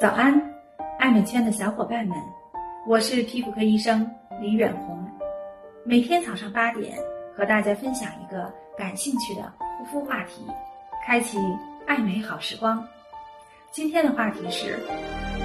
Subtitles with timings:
[0.00, 0.32] 早安，
[0.98, 2.16] 爱美圈的小伙伴们，
[2.86, 4.10] 我是皮肤科医生
[4.40, 5.06] 李远红。
[5.84, 6.96] 每天早上八点
[7.36, 10.46] 和大家分享一个感兴趣的护肤话题，
[11.04, 11.36] 开启
[11.86, 12.82] 爱美好时光。
[13.72, 14.78] 今天的话题是：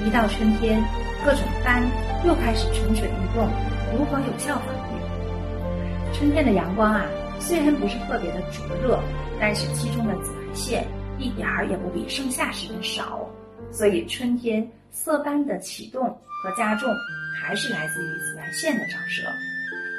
[0.06, 0.82] 一到春天，
[1.26, 1.84] 各种斑
[2.24, 3.50] 又开始蠢蠢欲动，
[3.92, 6.14] 如何有效防御？
[6.14, 7.06] 春天的阳光啊，
[7.42, 8.98] 虽然不是特别的灼热，
[9.38, 10.88] 但是其中的紫外线
[11.20, 13.25] 一点儿也不比盛夏时的少。
[13.78, 16.90] 所以春天色斑的启动和加重，
[17.42, 19.22] 还是来自于紫外线的照射。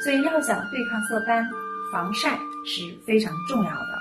[0.02, 1.47] 所以要想对抗色斑，
[1.93, 2.30] 防晒
[2.65, 3.99] 是非常重要的。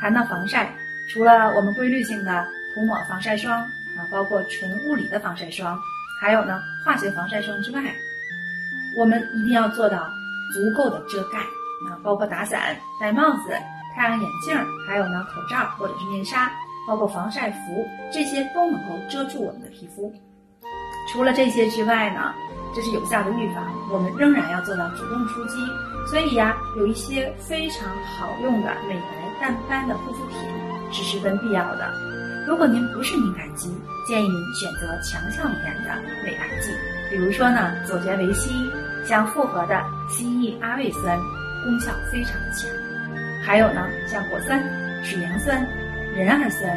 [0.00, 0.74] 谈到防晒，
[1.12, 5.78] 除了我们规律性的涂抹防晒霜啊，包括纯物理的防晒霜，
[6.20, 7.80] 还有呢化学防晒霜之外，
[8.98, 10.10] 我们一定要做到
[10.52, 11.38] 足够的遮盖
[11.88, 13.52] 啊，包括打伞、戴帽子、
[13.94, 16.50] 太阳眼镜，还有呢口罩或者是面纱。
[16.86, 20.12] 包括防晒服，这些都能够遮住我们的皮肤。
[21.12, 22.32] 除了这些之外呢，
[22.74, 25.56] 这是有效的预防，我们仍然要做到主动出击。
[26.08, 30.36] 所以呀，有一些非常好用的美白淡斑的护肤品
[30.92, 31.92] 是十分必要的。
[32.46, 33.68] 如果您不是敏感肌，
[34.06, 35.90] 建议您选择强效一点的
[36.24, 36.72] 美白剂，
[37.10, 38.50] 比如说呢，左旋维 C，
[39.04, 41.18] 像复合的蜥蜴阿魏酸，
[41.64, 42.70] 功效非常的强。
[43.44, 44.62] 还有呢，像果酸、
[45.02, 45.66] 水杨酸。
[46.24, 46.70] 壬二酸、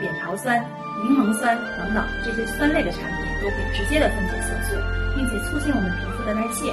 [0.00, 0.58] 扁桃酸、
[1.02, 4.76] 柠檬酸等等这些酸类的产品都可以直接的分解色素，
[5.14, 6.72] 并且促进我们皮肤的代谢。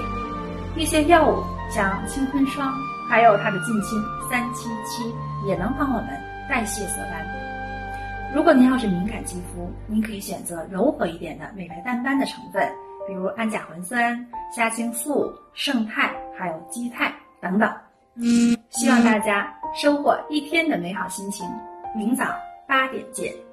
[0.76, 2.74] 一些药物像青春霜，
[3.10, 5.14] 还有它的近亲三七七，
[5.46, 6.10] 也能帮我们
[6.50, 7.26] 代谢色斑。
[8.34, 12.68] 如果您要是敏感肌肤，您可以选择柔和一点的美白淡斑的成分，
[13.08, 17.72] 比如氨甲环酸、虾青素、胜肽，还有肌肽等等。
[18.70, 21.48] 希望大家收获一天的美好心情。
[21.96, 22.26] 明早
[22.68, 23.53] 八点见。